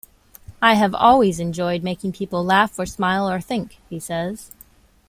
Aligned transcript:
I 0.63 0.73
have 0.73 0.95
always 0.95 1.39
enjoyed 1.39 1.83
making 1.83 2.13
people 2.13 2.43
laugh 2.43 2.79
or 2.79 2.87
smile 2.87 3.29
or 3.29 3.39
think, 3.39 3.77
he 3.87 3.99
says. 3.99 4.49